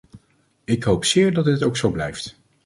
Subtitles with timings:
[0.63, 2.39] Ik hoop zeer dat dit ook zo blijft.